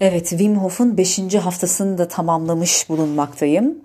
Evet, 0.00 0.28
Wim 0.28 0.56
Hof'un 0.56 0.96
5. 0.96 1.34
haftasını 1.34 1.98
da 1.98 2.08
tamamlamış 2.08 2.88
bulunmaktayım. 2.88 3.78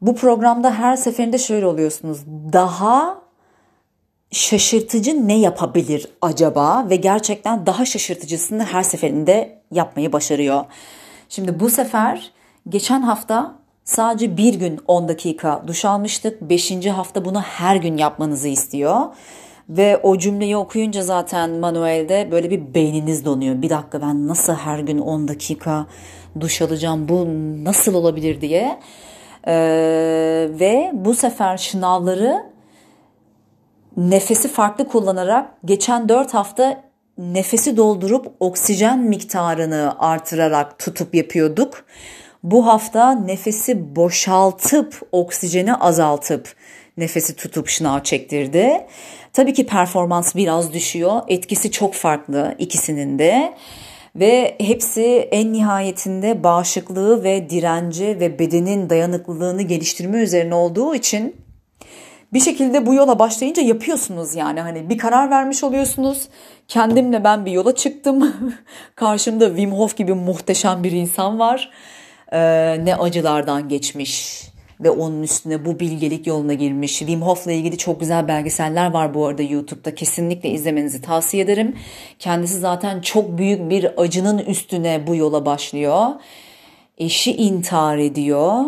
Bu 0.00 0.16
programda 0.16 0.74
her 0.74 0.96
seferinde 0.96 1.38
şöyle 1.38 1.66
oluyorsunuz. 1.66 2.18
Daha 2.52 3.22
şaşırtıcı 4.30 5.28
ne 5.28 5.38
yapabilir 5.38 6.08
acaba 6.22 6.86
ve 6.90 6.96
gerçekten 6.96 7.66
daha 7.66 7.84
şaşırtıcısını 7.84 8.64
her 8.64 8.82
seferinde 8.82 9.62
yapmayı 9.70 10.12
başarıyor. 10.12 10.64
Şimdi 11.28 11.60
bu 11.60 11.70
sefer 11.70 12.32
geçen 12.68 13.02
hafta 13.02 13.54
sadece 13.84 14.36
bir 14.36 14.54
gün 14.54 14.80
10 14.86 15.08
dakika 15.08 15.64
duş 15.66 15.84
almıştık. 15.84 16.42
5. 16.42 16.86
hafta 16.86 17.24
bunu 17.24 17.40
her 17.40 17.76
gün 17.76 17.96
yapmanızı 17.96 18.48
istiyor. 18.48 19.00
Ve 19.68 20.00
o 20.02 20.18
cümleyi 20.18 20.56
okuyunca 20.56 21.02
zaten 21.02 21.50
manuelde 21.50 22.28
böyle 22.30 22.50
bir 22.50 22.74
beyniniz 22.74 23.24
donuyor. 23.24 23.62
Bir 23.62 23.70
dakika 23.70 24.02
ben 24.02 24.28
nasıl 24.28 24.54
her 24.54 24.78
gün 24.78 24.98
10 24.98 25.28
dakika 25.28 25.86
duş 26.40 26.62
alacağım 26.62 27.08
bu 27.08 27.26
nasıl 27.64 27.94
olabilir 27.94 28.40
diye. 28.40 28.78
Ee, 29.46 30.48
ve 30.50 30.90
bu 30.94 31.14
sefer 31.14 31.56
şınavları 31.56 32.46
nefesi 33.96 34.48
farklı 34.48 34.88
kullanarak 34.88 35.50
geçen 35.64 36.08
4 36.08 36.34
hafta 36.34 36.84
nefesi 37.18 37.76
doldurup 37.76 38.32
oksijen 38.40 38.98
miktarını 38.98 39.94
artırarak 39.98 40.78
tutup 40.78 41.14
yapıyorduk. 41.14 41.84
Bu 42.42 42.66
hafta 42.66 43.12
nefesi 43.12 43.96
boşaltıp 43.96 45.02
oksijeni 45.12 45.74
azaltıp 45.74 46.54
nefesi 46.98 47.36
tutup 47.36 47.68
şınav 47.68 48.00
çektirdi. 48.00 48.86
Tabii 49.32 49.54
ki 49.54 49.66
performans 49.66 50.34
biraz 50.36 50.72
düşüyor. 50.72 51.20
Etkisi 51.28 51.70
çok 51.70 51.94
farklı 51.94 52.54
ikisinin 52.58 53.18
de. 53.18 53.54
Ve 54.16 54.56
hepsi 54.60 55.28
en 55.30 55.52
nihayetinde 55.52 56.44
bağışıklığı 56.44 57.24
ve 57.24 57.50
direnci 57.50 58.06
ve 58.20 58.38
bedenin 58.38 58.90
dayanıklılığını 58.90 59.62
geliştirme 59.62 60.18
üzerine 60.18 60.54
olduğu 60.54 60.94
için 60.94 61.36
bir 62.32 62.40
şekilde 62.40 62.86
bu 62.86 62.94
yola 62.94 63.18
başlayınca 63.18 63.62
yapıyorsunuz 63.62 64.34
yani 64.34 64.60
hani 64.60 64.90
bir 64.90 64.98
karar 64.98 65.30
vermiş 65.30 65.64
oluyorsunuz. 65.64 66.28
Kendimle 66.68 67.24
ben 67.24 67.46
bir 67.46 67.52
yola 67.52 67.74
çıktım. 67.74 68.34
Karşımda 68.94 69.48
Wim 69.48 69.72
Hof 69.72 69.96
gibi 69.96 70.14
muhteşem 70.14 70.84
bir 70.84 70.92
insan 70.92 71.38
var. 71.38 71.70
Ee, 72.32 72.38
ne 72.84 72.96
acılardan 72.96 73.68
geçmiş, 73.68 74.42
ve 74.80 74.90
onun 74.90 75.22
üstüne 75.22 75.64
bu 75.64 75.80
bilgelik 75.80 76.26
yoluna 76.26 76.54
girmiş. 76.54 76.98
Wim 76.98 77.22
Hof'la 77.22 77.52
ilgili 77.52 77.78
çok 77.78 78.00
güzel 78.00 78.28
belgeseller 78.28 78.90
var 78.90 79.14
bu 79.14 79.26
arada 79.26 79.42
YouTube'da. 79.42 79.94
Kesinlikle 79.94 80.48
izlemenizi 80.48 81.02
tavsiye 81.02 81.42
ederim. 81.42 81.76
Kendisi 82.18 82.58
zaten 82.58 83.00
çok 83.00 83.38
büyük 83.38 83.70
bir 83.70 84.02
acının 84.02 84.38
üstüne 84.38 85.06
bu 85.06 85.16
yola 85.16 85.46
başlıyor. 85.46 86.06
Eşi 86.98 87.36
intihar 87.36 87.98
ediyor 87.98 88.64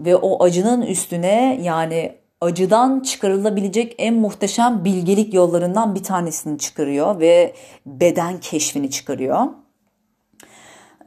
ve 0.00 0.16
o 0.16 0.44
acının 0.44 0.82
üstüne 0.82 1.60
yani 1.62 2.12
acıdan 2.40 3.00
çıkarılabilecek 3.00 3.94
en 3.98 4.14
muhteşem 4.14 4.84
bilgelik 4.84 5.34
yollarından 5.34 5.94
bir 5.94 6.02
tanesini 6.02 6.58
çıkarıyor 6.58 7.20
ve 7.20 7.54
beden 7.86 8.40
keşfini 8.40 8.90
çıkarıyor. 8.90 9.46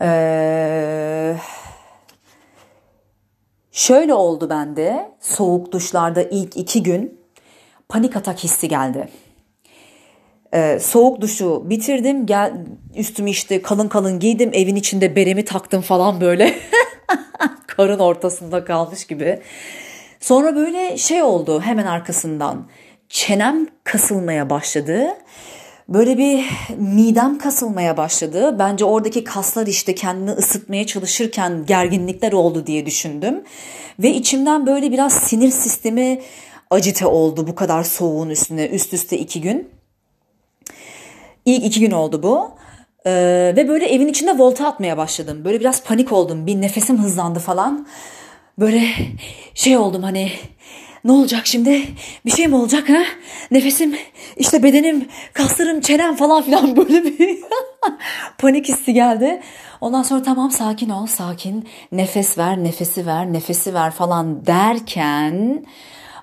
Eee 0.02 1.36
Şöyle 3.80 4.14
oldu 4.14 4.50
bende 4.50 5.12
soğuk 5.20 5.72
duşlarda 5.72 6.24
ilk 6.24 6.58
iki 6.58 6.84
gün 6.84 7.20
panik 7.90 8.16
atak 8.16 8.44
hissi 8.44 8.68
geldi. 8.68 9.10
Ee, 10.54 10.80
soğuk 10.80 11.22
duşu 11.22 11.70
bitirdim 11.70 12.26
gel 12.26 12.54
üstümü 12.96 13.30
işte 13.30 13.62
kalın 13.62 13.88
kalın 13.88 14.20
giydim 14.20 14.50
evin 14.54 14.76
içinde 14.76 15.16
beremi 15.16 15.46
taktım 15.46 15.82
falan 15.82 16.22
böyle 16.22 16.56
karın 17.68 18.00
ortasında 18.00 18.66
kalmış 18.66 19.08
gibi. 19.08 19.42
Sonra 20.20 20.56
böyle 20.56 20.98
şey 20.98 21.24
oldu 21.24 21.62
hemen 21.62 21.86
arkasından 21.86 22.68
çenem 23.10 23.68
kasılmaya 23.84 24.50
başladı 24.50 25.08
böyle 25.90 26.18
bir 26.18 26.46
midem 26.78 27.38
kasılmaya 27.38 27.98
başladı. 27.98 28.60
Bence 28.60 28.86
oradaki 28.86 29.24
kaslar 29.24 29.68
işte 29.68 29.96
kendini 29.96 30.32
ısıtmaya 30.32 30.88
çalışırken 30.88 31.66
gerginlikler 31.66 32.32
oldu 32.32 32.68
diye 32.68 32.86
düşündüm. 32.86 33.44
Ve 34.00 34.12
içimden 34.14 34.66
böyle 34.66 34.92
biraz 34.92 35.14
sinir 35.14 35.50
sistemi 35.50 36.22
acite 36.70 37.06
oldu 37.06 37.48
bu 37.48 37.56
kadar 37.56 37.84
soğuğun 37.84 38.30
üstüne 38.30 38.68
üst 38.68 38.94
üste 38.94 39.18
iki 39.18 39.42
gün. 39.42 39.70
İlk 41.46 41.66
iki 41.66 41.80
gün 41.80 41.92
oldu 41.92 42.24
bu. 42.24 42.52
Ee, 43.06 43.54
ve 43.56 43.68
böyle 43.68 43.86
evin 43.86 44.08
içinde 44.08 44.38
volta 44.38 44.68
atmaya 44.68 44.98
başladım. 44.98 45.42
Böyle 45.46 45.60
biraz 45.60 45.84
panik 45.84 46.12
oldum. 46.12 46.48
Bir 46.48 46.62
nefesim 46.62 46.98
hızlandı 46.98 47.40
falan. 47.40 47.88
Böyle 48.60 48.84
şey 49.54 49.78
oldum 49.78 50.04
hani 50.04 50.32
ne 51.04 51.12
olacak 51.12 51.48
şimdi? 51.48 51.82
Bir 52.26 52.32
şey 52.32 52.48
mi 52.48 52.56
olacak 52.56 52.90
ha? 52.90 53.04
Nefesim, 53.52 53.96
işte 54.38 54.64
bedenim, 54.64 55.08
kaslarım, 55.34 55.82
çenem 55.82 56.16
falan 56.16 56.44
filan 56.44 56.76
böyle 56.76 57.04
bir 57.04 57.38
panik 58.38 58.68
hissi 58.70 58.94
geldi. 58.94 59.42
Ondan 59.82 60.04
sonra 60.04 60.24
tamam 60.24 60.52
sakin 60.52 60.90
ol, 60.90 61.06
sakin. 61.06 61.68
Nefes 61.92 62.38
ver, 62.38 62.64
nefesi 62.64 63.06
ver, 63.06 63.34
nefesi 63.34 63.74
ver 63.74 63.92
falan 63.92 64.46
derken 64.46 65.66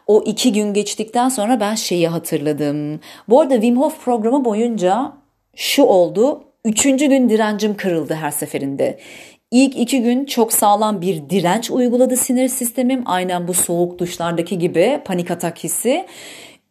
o 0.06 0.22
iki 0.26 0.53
gün 0.53 0.75
geçtikten 0.75 1.28
sonra 1.28 1.60
ben 1.60 1.75
şeyi 1.75 2.09
hatırladım. 2.09 3.00
Bu 3.28 3.41
arada 3.41 3.54
Wim 3.54 3.81
Hof 3.81 4.04
programı 4.04 4.44
boyunca 4.44 5.12
şu 5.56 5.82
oldu. 5.82 6.44
Üçüncü 6.65 7.06
gün 7.06 7.28
direncim 7.28 7.76
kırıldı 7.76 8.15
her 8.15 8.31
seferinde. 8.31 8.98
İlk 9.50 9.76
iki 9.76 10.02
gün 10.02 10.24
çok 10.24 10.52
sağlam 10.52 11.00
bir 11.00 11.30
direnç 11.30 11.70
uyguladı 11.70 12.16
sinir 12.16 12.48
sistemim. 12.48 13.02
Aynen 13.06 13.48
bu 13.48 13.54
soğuk 13.54 13.98
duşlardaki 13.98 14.58
gibi 14.58 15.00
panik 15.04 15.30
atak 15.30 15.58
hissi. 15.64 16.06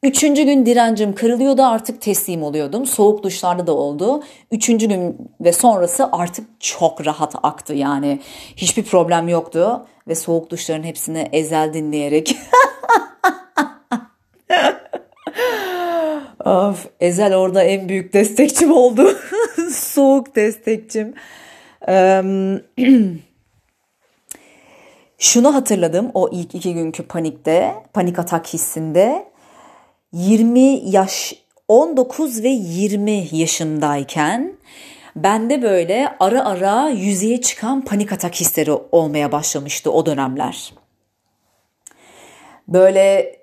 Üçüncü 0.03 0.43
gün 0.43 0.65
direncim 0.65 1.15
kırılıyordu 1.15 1.63
artık 1.63 2.01
teslim 2.01 2.43
oluyordum. 2.43 2.85
Soğuk 2.85 3.23
duşlarda 3.23 3.67
da 3.67 3.73
oldu. 3.73 4.23
Üçüncü 4.51 4.87
gün 4.87 5.17
ve 5.41 5.53
sonrası 5.53 6.09
artık 6.11 6.47
çok 6.59 7.05
rahat 7.05 7.35
aktı 7.43 7.73
yani. 7.73 8.19
Hiçbir 8.55 8.83
problem 8.83 9.27
yoktu. 9.27 9.85
Ve 10.07 10.15
soğuk 10.15 10.49
duşların 10.49 10.83
hepsini 10.83 11.29
ezel 11.31 11.73
dinleyerek. 11.73 12.35
of, 16.45 16.87
ezel 16.99 17.35
orada 17.35 17.63
en 17.63 17.89
büyük 17.89 18.13
destekçim 18.13 18.71
oldu. 18.71 19.17
soğuk 19.71 20.35
destekçim. 20.35 21.13
şunu 25.17 25.55
hatırladım 25.55 26.11
o 26.13 26.29
ilk 26.31 26.55
iki 26.55 26.73
günkü 26.73 27.03
panikte, 27.03 27.75
panik 27.93 28.19
atak 28.19 28.47
hissinde 28.47 29.25
20 30.13 30.59
yaş 30.89 31.33
19 31.67 32.43
ve 32.43 32.49
20 32.49 33.27
yaşındayken 33.31 34.53
bende 35.15 35.61
böyle 35.61 36.15
ara 36.19 36.45
ara 36.45 36.89
yüzeye 36.89 37.41
çıkan 37.41 37.81
panik 37.81 38.11
atak 38.11 38.35
hisleri 38.35 38.71
olmaya 38.71 39.31
başlamıştı 39.31 39.91
o 39.91 40.05
dönemler. 40.05 40.73
Böyle 42.67 43.35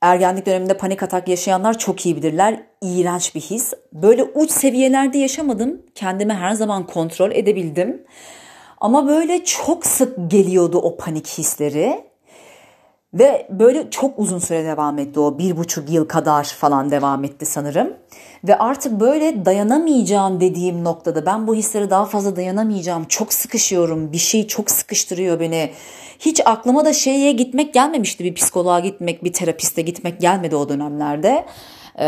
ergenlik 0.00 0.46
döneminde 0.46 0.76
panik 0.76 1.02
atak 1.02 1.28
yaşayanlar 1.28 1.78
çok 1.78 2.06
iyi 2.06 2.16
bilirler. 2.16 2.62
İğrenç 2.84 3.34
bir 3.34 3.40
his. 3.40 3.72
Böyle 3.92 4.22
uç 4.22 4.50
seviyelerde 4.50 5.18
yaşamadım. 5.18 5.82
Kendimi 5.94 6.32
her 6.32 6.52
zaman 6.52 6.86
kontrol 6.86 7.30
edebildim. 7.30 8.02
Ama 8.80 9.08
böyle 9.08 9.44
çok 9.44 9.86
sık 9.86 10.30
geliyordu 10.30 10.78
o 10.78 10.96
panik 10.96 11.26
hisleri. 11.26 12.04
Ve 13.14 13.46
böyle 13.50 13.90
çok 13.90 14.18
uzun 14.18 14.38
süre 14.38 14.64
devam 14.64 14.98
etti 14.98 15.20
o 15.20 15.38
bir 15.38 15.56
buçuk 15.56 15.90
yıl 15.90 16.08
kadar 16.08 16.44
falan 16.44 16.90
devam 16.90 17.24
etti 17.24 17.46
sanırım. 17.46 17.94
Ve 18.44 18.58
artık 18.58 19.00
böyle 19.00 19.44
dayanamayacağım 19.44 20.40
dediğim 20.40 20.84
noktada 20.84 21.26
ben 21.26 21.46
bu 21.46 21.54
hisleri 21.54 21.90
daha 21.90 22.04
fazla 22.04 22.36
dayanamayacağım. 22.36 23.04
Çok 23.04 23.32
sıkışıyorum 23.32 24.12
bir 24.12 24.18
şey 24.18 24.46
çok 24.46 24.70
sıkıştırıyor 24.70 25.40
beni. 25.40 25.70
Hiç 26.18 26.40
aklıma 26.44 26.84
da 26.84 26.92
şeye 26.92 27.32
gitmek 27.32 27.74
gelmemişti 27.74 28.24
bir 28.24 28.34
psikoloğa 28.34 28.80
gitmek 28.80 29.24
bir 29.24 29.32
terapiste 29.32 29.82
gitmek 29.82 30.20
gelmedi 30.20 30.56
o 30.56 30.68
dönemlerde. 30.68 31.44
Ee, 31.98 32.04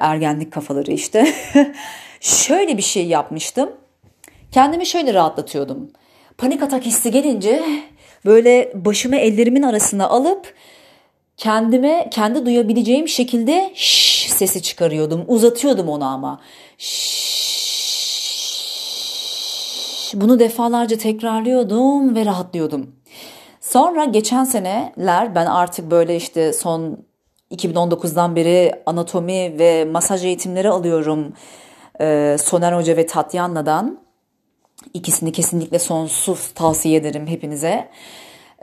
ergenlik 0.00 0.52
kafaları 0.52 0.92
işte. 0.92 1.34
şöyle 2.20 2.76
bir 2.76 2.82
şey 2.82 3.06
yapmıştım. 3.06 3.70
Kendimi 4.52 4.86
şöyle 4.86 5.14
rahatlatıyordum. 5.14 5.90
Panik 6.38 6.62
atak 6.62 6.86
hissi 6.86 7.10
gelince 7.10 7.62
böyle 8.24 8.72
başımı 8.74 9.16
ellerimin 9.16 9.62
arasına 9.62 10.08
alıp 10.08 10.54
kendime 11.36 12.10
kendi 12.10 12.46
duyabileceğim 12.46 13.08
şekilde 13.08 13.72
şş 13.74 14.30
sesi 14.30 14.62
çıkarıyordum. 14.62 15.24
Uzatıyordum 15.28 15.88
onu 15.88 16.04
ama. 16.04 16.40
Şş, 16.78 17.20
bunu 20.14 20.38
defalarca 20.38 20.98
tekrarlıyordum 20.98 22.14
ve 22.14 22.24
rahatlıyordum. 22.24 22.96
Sonra 23.60 24.04
geçen 24.04 24.44
seneler 24.44 25.34
ben 25.34 25.46
artık 25.46 25.90
böyle 25.90 26.16
işte 26.16 26.52
son 26.52 26.98
2019'dan 27.50 28.36
beri 28.36 28.72
anatomi 28.86 29.58
ve 29.58 29.84
masaj 29.84 30.24
eğitimleri 30.24 30.68
alıyorum. 30.68 31.32
Ee, 32.00 32.36
Soner 32.42 32.72
Hoca 32.72 32.96
ve 32.96 33.06
Tatyana'dan. 33.06 34.00
İkisini 34.94 35.32
kesinlikle 35.32 35.78
sonsuz 35.78 36.52
tavsiye 36.54 36.96
ederim 36.96 37.26
hepinize. 37.26 37.88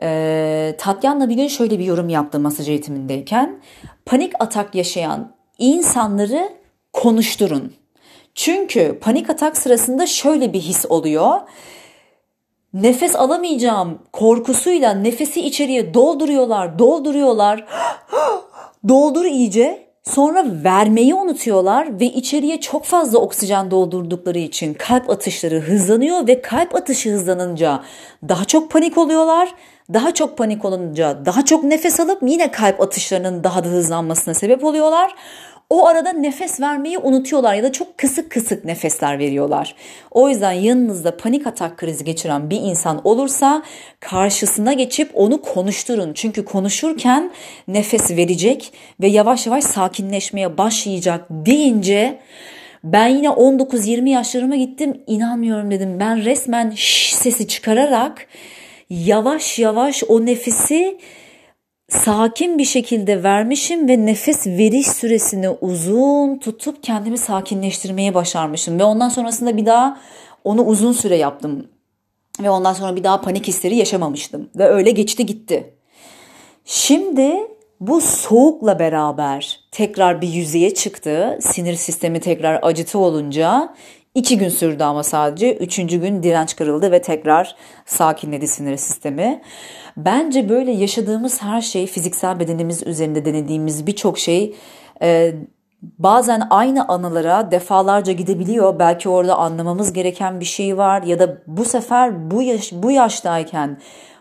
Ee, 0.04 0.76
Tatyan'la 0.78 1.30
bir 1.30 1.36
gün 1.36 1.48
şöyle 1.48 1.80
bir 1.80 1.86
yorum 1.86 2.10
yaptım 2.10 2.42
masaj 2.42 2.70
eğitimindeyken. 2.70 3.62
Panik 4.06 4.34
atak 4.40 4.76
yaşayan 4.76 5.36
insanları 5.58 6.50
konuşturun. 6.94 7.74
Çünkü 8.36 9.00
panik 9.02 9.30
atak 9.30 9.58
sırasında 9.58 10.08
şöyle 10.08 10.54
bir 10.54 10.60
his 10.60 10.86
oluyor. 10.90 11.40
Nefes 12.74 13.16
alamayacağım 13.16 14.00
korkusuyla 14.14 14.94
nefesi 14.94 15.42
içeriye 15.42 15.94
dolduruyorlar, 15.94 16.80
dolduruyorlar. 16.80 17.66
Doldur 18.88 19.26
iyice. 19.26 19.88
Sonra 20.04 20.46
vermeyi 20.64 21.16
unutuyorlar 21.16 22.00
ve 22.00 22.06
içeriye 22.06 22.60
çok 22.60 22.86
fazla 22.86 23.20
oksijen 23.20 23.72
doldurdukları 23.72 24.40
için 24.40 24.74
kalp 24.74 25.10
atışları 25.10 25.60
hızlanıyor 25.60 26.28
ve 26.28 26.42
kalp 26.42 26.76
atışı 26.76 27.12
hızlanınca 27.12 27.84
daha 28.30 28.46
çok 28.46 28.72
panik 28.72 28.98
oluyorlar. 28.98 29.56
Daha 29.94 30.14
çok 30.14 30.38
panik 30.38 30.66
olunca 30.66 31.26
daha 31.26 31.46
çok 31.46 31.64
nefes 31.64 32.00
alıp 32.00 32.24
yine 32.24 32.52
kalp 32.52 32.82
atışlarının 32.82 33.44
daha 33.44 33.64
da 33.64 33.68
hızlanmasına 33.68 34.34
sebep 34.34 34.64
oluyorlar. 34.64 35.16
O 35.70 35.88
arada 35.88 36.14
nefes 36.14 36.62
vermeyi 36.62 36.98
unutuyorlar 36.98 37.54
ya 37.54 37.64
da 37.64 37.72
çok 37.72 37.98
kısık 37.98 38.32
kısık 38.32 38.66
nefesler 38.66 39.20
veriyorlar. 39.20 39.76
O 40.12 40.30
yüzden 40.30 40.52
yanınızda 40.52 41.18
panik 41.18 41.48
atak 41.48 41.78
krizi 41.78 42.04
geçiren 42.04 42.50
bir 42.50 42.62
insan 42.62 43.02
olursa 43.04 43.64
karşısına 44.00 44.74
geçip 44.74 45.12
onu 45.14 45.42
konuşturun. 45.42 46.14
Çünkü 46.14 46.46
konuşurken 46.46 47.32
nefes 47.68 48.12
verecek 48.12 48.74
ve 49.02 49.08
yavaş 49.08 49.48
yavaş 49.48 49.64
sakinleşmeye 49.64 50.58
başlayacak 50.58 51.26
deyince 51.30 52.20
ben 52.84 53.08
yine 53.08 53.28
19-20 53.28 54.10
yaşlarıma 54.10 54.56
gittim 54.56 55.02
inanmıyorum 55.08 55.72
dedim. 55.72 56.00
Ben 56.00 56.26
resmen 56.26 56.72
şş 56.76 57.14
sesi 57.14 57.48
çıkararak 57.48 58.28
yavaş 58.90 59.60
yavaş 59.60 60.04
o 60.04 60.26
nefesi 60.26 60.98
sakin 61.90 62.58
bir 62.58 62.66
şekilde 62.66 63.24
vermişim 63.24 63.88
ve 63.88 64.06
nefes 64.06 64.48
veriş 64.48 64.88
süresini 64.88 65.50
uzun 65.50 66.38
tutup 66.38 66.84
kendimi 66.84 67.18
sakinleştirmeye 67.18 68.14
başarmışım 68.14 68.80
ve 68.80 68.84
ondan 68.84 69.10
sonrasında 69.10 69.58
bir 69.58 69.66
daha 69.66 70.02
onu 70.44 70.66
uzun 70.66 70.92
süre 70.92 71.16
yaptım 71.16 71.68
ve 72.44 72.50
ondan 72.50 72.74
sonra 72.74 72.96
bir 72.96 73.04
daha 73.04 73.22
panik 73.22 73.48
hisleri 73.48 73.76
yaşamamıştım 73.76 74.50
ve 74.56 74.66
öyle 74.68 74.92
geçti 74.92 75.26
gitti. 75.26 75.74
Şimdi 76.66 77.38
bu 77.80 78.02
soğukla 78.02 78.80
beraber 78.80 79.60
tekrar 79.72 80.22
bir 80.22 80.28
yüzeye 80.28 80.74
çıktı. 80.74 81.40
Sinir 81.42 81.76
sistemi 81.76 82.20
tekrar 82.20 82.60
acıtı 82.62 83.00
olunca 83.00 83.76
iki 84.16 84.38
gün 84.38 84.50
sürdü 84.50 84.84
ama 84.84 85.04
sadece. 85.04 85.58
Üçüncü 85.58 86.02
gün 86.02 86.24
direnç 86.24 86.56
kırıldı 86.56 86.92
ve 86.92 87.02
tekrar 87.02 87.56
sakinledi 87.86 88.48
sinir 88.48 88.78
sistemi. 88.78 89.42
Bence 89.98 90.50
böyle 90.50 90.72
yaşadığımız 90.72 91.42
her 91.42 91.62
şey 91.62 91.88
fiziksel 91.88 92.40
bedenimiz 92.40 92.84
üzerinde 92.84 93.26
denediğimiz 93.26 93.88
birçok 93.88 94.20
şey 94.20 94.56
e, 95.02 95.36
bazen 95.82 96.48
aynı 96.50 96.88
anılara 96.88 97.52
defalarca 97.52 98.14
gidebiliyor. 98.14 98.80
Belki 98.80 99.10
orada 99.10 99.36
anlamamız 99.36 99.94
gereken 99.94 100.40
bir 100.40 100.46
şey 100.46 100.78
var 100.78 101.04
ya 101.04 101.20
da 101.20 101.38
bu 101.48 101.66
sefer 101.66 102.32
bu 102.32 102.42
yaş 102.42 102.74
bu 102.74 102.92
yaştayken 102.92 103.78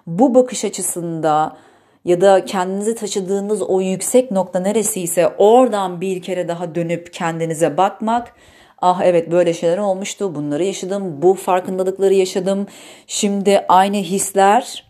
bu 0.07 0.35
bakış 0.35 0.65
açısında 0.65 1.57
ya 2.05 2.21
da 2.21 2.45
kendinizi 2.45 2.95
taşıdığınız 2.95 3.63
o 3.63 3.81
yüksek 3.81 4.31
nokta 4.31 4.61
neresiyse 4.61 5.29
oradan 5.39 6.01
bir 6.01 6.23
kere 6.23 6.49
daha 6.49 6.75
dönüp 6.75 7.13
kendinize 7.13 7.77
bakmak. 7.77 8.33
Ah 8.83 9.01
evet 9.05 9.31
böyle 9.31 9.55
şeyler 9.55 9.79
olmuştu. 9.79 10.35
Bunları 10.35 10.65
yaşadım. 10.65 11.23
Bu 11.23 11.35
farkındalıkları 11.35 12.15
yaşadım. 12.15 12.67
Şimdi 13.07 13.65
aynı 13.69 13.97
hisler 13.97 14.85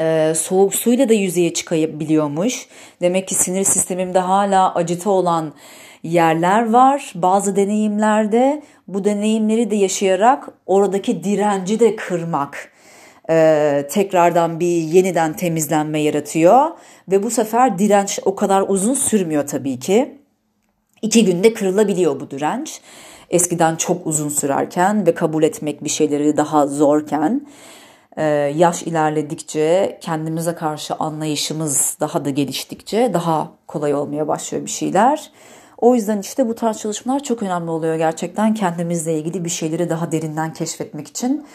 e, 0.00 0.32
soğuk 0.36 0.74
suyla 0.74 1.08
da 1.08 1.14
yüzeye 1.14 1.54
çıkabiliyormuş. 1.54 2.66
Demek 3.00 3.28
ki 3.28 3.34
sinir 3.34 3.64
sistemimde 3.64 4.18
hala 4.18 4.74
acıta 4.74 5.10
olan 5.10 5.52
yerler 6.02 6.70
var. 6.70 7.12
Bazı 7.14 7.56
deneyimlerde 7.56 8.62
bu 8.88 9.04
deneyimleri 9.04 9.70
de 9.70 9.76
yaşayarak 9.76 10.48
oradaki 10.66 11.24
direnci 11.24 11.80
de 11.80 11.96
kırmak 11.96 12.70
e, 13.30 13.86
tekrardan 13.90 14.60
bir 14.60 14.76
yeniden 14.76 15.32
temizlenme 15.32 16.00
yaratıyor. 16.00 16.70
Ve 17.10 17.22
bu 17.22 17.30
sefer 17.30 17.78
direnç 17.78 18.20
o 18.24 18.34
kadar 18.34 18.64
uzun 18.68 18.94
sürmüyor 18.94 19.46
tabii 19.46 19.78
ki. 19.78 20.19
İki 21.02 21.24
günde 21.24 21.54
kırılabiliyor 21.54 22.20
bu 22.20 22.30
direnç. 22.30 22.80
Eskiden 23.30 23.76
çok 23.76 24.06
uzun 24.06 24.28
sürerken 24.28 25.06
ve 25.06 25.14
kabul 25.14 25.42
etmek 25.42 25.84
bir 25.84 25.88
şeyleri 25.88 26.36
daha 26.36 26.66
zorken 26.66 27.46
ee, 28.16 28.24
yaş 28.56 28.82
ilerledikçe 28.82 29.98
kendimize 30.00 30.54
karşı 30.54 30.94
anlayışımız 30.94 31.96
daha 32.00 32.24
da 32.24 32.30
geliştikçe 32.30 33.10
daha 33.14 33.52
kolay 33.66 33.94
olmaya 33.94 34.28
başlıyor 34.28 34.64
bir 34.64 34.70
şeyler. 34.70 35.30
O 35.78 35.94
yüzden 35.94 36.18
işte 36.18 36.48
bu 36.48 36.54
tarz 36.54 36.78
çalışmalar 36.78 37.22
çok 37.22 37.42
önemli 37.42 37.70
oluyor 37.70 37.96
gerçekten 37.96 38.54
kendimizle 38.54 39.18
ilgili 39.18 39.44
bir 39.44 39.50
şeyleri 39.50 39.90
daha 39.90 40.12
derinden 40.12 40.52
keşfetmek 40.52 41.08
için. 41.08 41.46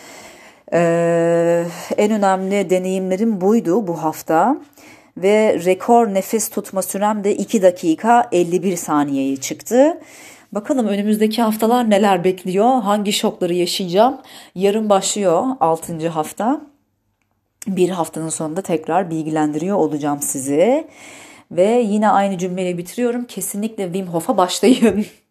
Ee, 0.74 1.65
en 1.98 2.12
önemli 2.12 2.69
deneyimlerim 2.69 3.41
buydu 3.41 3.88
bu 3.88 4.03
hafta 4.03 4.57
ve 5.17 5.65
rekor 5.65 6.13
nefes 6.13 6.50
tutma 6.50 6.81
sürem 6.81 7.23
de 7.23 7.35
2 7.35 7.62
dakika 7.62 8.29
51 8.31 8.75
saniyeye 8.75 9.38
çıktı. 9.38 10.00
Bakalım 10.51 10.88
önümüzdeki 10.88 11.41
haftalar 11.41 11.89
neler 11.89 12.23
bekliyor? 12.23 12.81
Hangi 12.81 13.13
şokları 13.13 13.53
yaşayacağım? 13.53 14.21
Yarın 14.56 14.89
başlıyor 14.89 15.44
6. 15.59 16.09
hafta. 16.09 16.62
Bir 17.67 17.89
haftanın 17.89 18.29
sonunda 18.29 18.62
tekrar 18.62 19.09
bilgilendiriyor 19.09 19.77
olacağım 19.77 20.21
sizi. 20.21 20.88
Ve 21.51 21.83
yine 21.88 22.09
aynı 22.09 22.38
cümleyle 22.38 22.77
bitiriyorum. 22.77 23.25
Kesinlikle 23.25 23.83
Wim 23.83 24.07
Hof'a 24.07 24.38
başlayın. 24.38 25.06